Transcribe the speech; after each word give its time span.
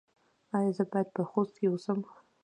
ایا 0.57 0.71
زه 0.77 0.83
باید 0.91 1.07
په 1.15 1.21
خوست 1.29 1.53
کې 1.59 1.65
اوسم؟ 1.69 1.99